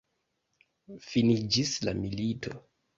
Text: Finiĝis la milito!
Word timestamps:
Finiĝis 1.11 1.77
la 1.87 1.97
milito! 2.03 2.61